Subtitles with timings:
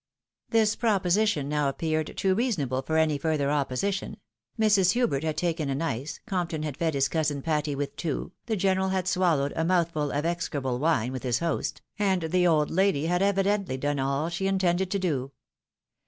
[0.49, 4.17] This proposition now appeared too reasonable for any further opposition;
[4.59, 4.93] Mrs.
[4.93, 8.89] Hubert had taken an ice, Compton had fed his cousin JPatty with two, the general
[8.89, 13.05] had swallowed a mouth ful of execrable wine with his host, and the old lady
[13.05, 15.33] had evidently done all she intended to do.